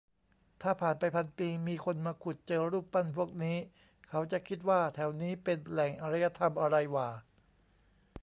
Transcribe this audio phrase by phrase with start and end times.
[0.61, 3.57] ถ้าผ่านไปพันปี มีคนมาขุดเจอรูปปั้นพวกนี้
[4.09, 7.09] เขาจะคิดว่าแถวนี้เป็นแหล่งอารยธรรมอะไรหว่า?